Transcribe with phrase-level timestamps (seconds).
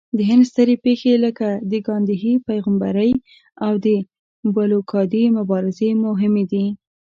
[0.17, 3.11] د هند سترې پېښې لکه د ګاندهي پیغمبرۍ
[3.65, 3.87] او د
[4.55, 6.65] بلوکادي مبارزې مهمې دي.